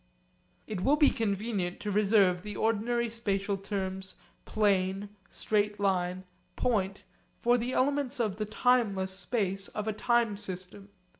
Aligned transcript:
It 0.65 0.81
will 0.81 0.95
be 0.95 1.11
convenient 1.11 1.79
to 1.81 1.91
reserve 1.91 2.41
the 2.41 2.55
ordinary 2.55 3.07
spatial 3.07 3.55
terms 3.55 4.15
'plane,' 4.45 5.09
'straight 5.29 5.79
line,' 5.79 6.23
'point' 6.55 7.03
for 7.39 7.55
the 7.55 7.73
elements 7.73 8.19
of 8.19 8.37
the 8.37 8.45
timeless 8.45 9.11
space 9.11 9.67
of 9.67 9.87
a 9.87 9.93
time 9.93 10.37
system. 10.37 10.89